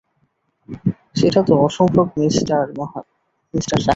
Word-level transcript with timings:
সেটা 1.15 1.41
তো 1.47 1.53
অসম্ভব 1.65 2.07
মিস্টার 2.17 2.61
সাহায়। 2.73 3.07